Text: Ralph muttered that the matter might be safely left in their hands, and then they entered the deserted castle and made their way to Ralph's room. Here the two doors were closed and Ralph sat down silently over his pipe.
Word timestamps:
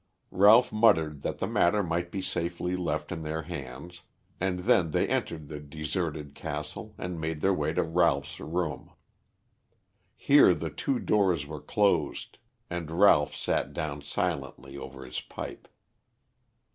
Ralph 0.31 0.73
muttered 0.73 1.21
that 1.21 1.37
the 1.37 1.45
matter 1.45 1.83
might 1.83 2.11
be 2.11 2.23
safely 2.23 2.75
left 2.75 3.11
in 3.11 3.21
their 3.21 3.43
hands, 3.43 4.01
and 4.39 4.61
then 4.61 4.89
they 4.89 5.07
entered 5.07 5.47
the 5.47 5.59
deserted 5.59 6.33
castle 6.33 6.95
and 6.97 7.21
made 7.21 7.41
their 7.41 7.53
way 7.53 7.71
to 7.73 7.83
Ralph's 7.83 8.39
room. 8.39 8.93
Here 10.15 10.55
the 10.55 10.71
two 10.71 10.97
doors 10.97 11.45
were 11.45 11.61
closed 11.61 12.39
and 12.67 12.89
Ralph 12.89 13.35
sat 13.35 13.73
down 13.73 14.01
silently 14.01 14.75
over 14.75 15.05
his 15.05 15.21
pipe. 15.21 15.67